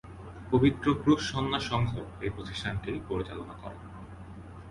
[0.51, 1.91] পবিত্র ক্রুশ সন্ন্যাস সংঘ
[2.25, 3.77] এই প্রতিষ্ঠানটি পরিচালনা করে।